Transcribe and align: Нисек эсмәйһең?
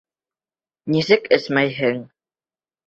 Нисек 0.95 1.31
эсмәйһең? 1.39 2.05